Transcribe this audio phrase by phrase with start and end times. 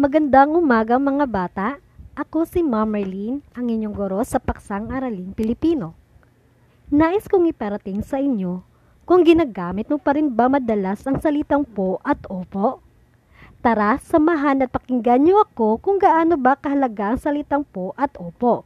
[0.00, 1.68] Magandang umaga mga bata.
[2.16, 5.92] Ako si Ma'am Marlene, ang inyong guro sa Paksang Araling Pilipino.
[6.88, 8.64] Nais kong iparating sa inyo
[9.04, 12.80] kung ginagamit mo pa rin ba madalas ang salitang po at opo.
[13.60, 18.64] Tara, samahan at pakinggan niyo ako kung gaano ba kahalaga ang salitang po at opo.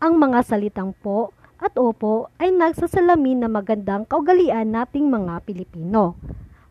[0.00, 6.16] Ang mga salitang po at opo ay nagsasalamin na magandang kaugalian nating mga Pilipino.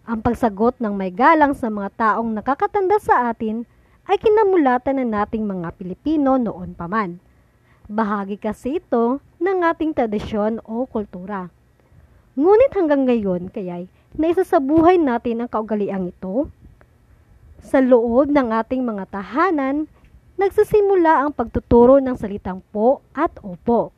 [0.04, 3.64] Ang pagsagot ng may galang sa mga taong nakakatanda sa atin
[4.04, 7.24] ay kinamulatan na nating mga Pilipino noon pa man.
[7.88, 11.48] Bahagi kasi ito ng ating tradisyon o kultura.
[12.36, 13.88] Ngunit hanggang ngayon kaya'y
[14.20, 16.52] naisa sa buhay natin ang kaugaliang ito.
[17.64, 19.88] Sa loob ng ating mga tahanan,
[20.36, 23.96] nagsisimula ang pagtuturo ng salitang po at opo.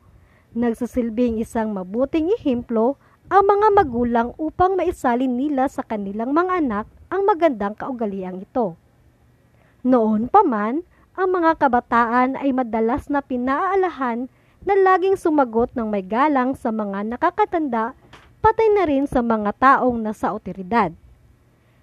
[0.54, 2.94] Nagsasilbing isang mabuting ehemplo
[3.26, 8.78] ang mga magulang upang maisalin nila sa kanilang mga anak ang magandang kaugaliang ito.
[9.82, 10.86] Noon pa man,
[11.18, 14.30] ang mga kabataan ay madalas na pinaaalahan
[14.62, 17.98] na laging sumagot ng may galang sa mga nakakatanda,
[18.38, 20.94] patay na rin sa mga taong nasa otoridad.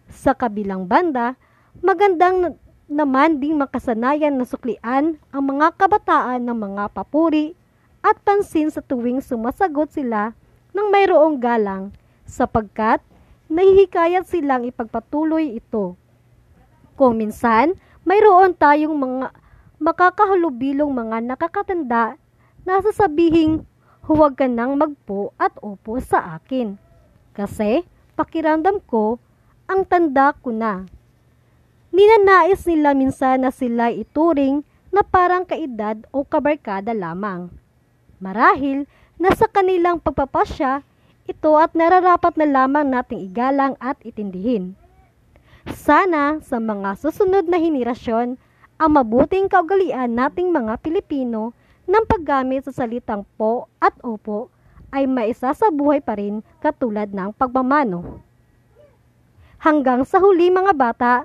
[0.07, 1.35] Sa kabilang banda,
[1.83, 2.55] magandang
[2.87, 7.55] naman ding makasanayan na suklian ang mga kabataan ng mga papuri
[7.99, 10.35] at pansin sa tuwing sumasagot sila
[10.73, 11.93] ng mayroong galang
[12.25, 12.99] sapagkat
[13.47, 15.93] nahihikayat silang ipagpatuloy ito.
[16.97, 19.27] Kung minsan, mayroon tayong mga
[19.77, 22.17] makakahalubilong mga nakakatanda
[22.63, 23.65] na sasabihing
[24.03, 26.75] huwag ka nang magpo at upo sa akin.
[27.33, 27.85] Kasi
[28.17, 29.17] pakiramdam ko,
[29.65, 30.85] ang tanda ko na.
[31.93, 37.49] Ninanais nila minsan na sila ituring na parang kaedad o kabarkada lamang.
[38.21, 38.85] Marahil,
[39.17, 40.81] nasa kanilang pagpapasya
[41.23, 44.75] ito at nararapat na lamang nating igalang at itindihin.
[45.71, 48.35] Sana sa mga susunod na henerasyon,
[48.75, 51.55] ang mabuting kaugalian nating mga Pilipino
[51.87, 54.51] ng paggamit sa salitang po at opo
[54.91, 58.19] ay maisa sa buhay pa rin katulad ng pagmamano.
[59.63, 61.23] Hanggang sa huli mga bata,